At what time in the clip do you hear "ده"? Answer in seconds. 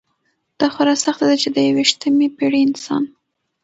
1.29-1.35